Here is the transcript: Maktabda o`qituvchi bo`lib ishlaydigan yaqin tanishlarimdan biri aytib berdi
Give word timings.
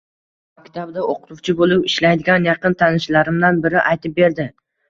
Maktabda 0.61 1.03
o`qituvchi 1.15 1.55
bo`lib 1.59 1.85
ishlaydigan 1.91 2.49
yaqin 2.49 2.79
tanishlarimdan 2.83 3.63
biri 3.67 3.83
aytib 3.85 4.21
berdi 4.21 4.53